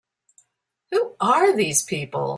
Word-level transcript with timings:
Who 0.91 1.15
are 1.21 1.55
these 1.55 1.83
people? 1.83 2.29